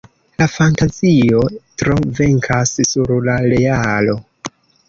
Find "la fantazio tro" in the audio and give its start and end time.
0.41-1.99